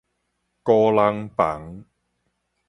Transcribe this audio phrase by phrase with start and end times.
[0.63, 1.85] 孤人房